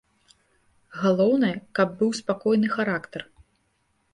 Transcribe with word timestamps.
Галоўнае, 1.01 1.53
каб 1.81 1.93
быў 1.99 2.09
спакойны 2.21 2.67
характар. 2.77 3.21